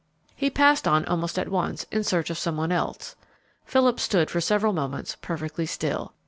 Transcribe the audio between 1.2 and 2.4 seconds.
at once, in search of